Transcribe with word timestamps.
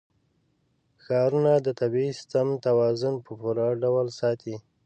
ښارونه 1.03 1.51
د 1.65 1.67
طبعي 1.79 2.09
سیسټم 2.17 2.47
توازن 2.65 3.15
په 3.25 3.31
پوره 3.39 3.67
ډول 3.83 4.07
ساتي. 4.19 4.55